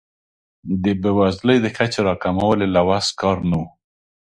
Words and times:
د 0.83 0.85
بیوزلۍ 1.01 1.57
د 1.61 1.67
کچې 1.77 1.99
راکمول 2.07 2.59
یې 2.63 2.69
له 2.75 2.81
وس 2.89 3.07
کار 3.21 3.37
نه 3.49 3.55
و. 3.61 3.63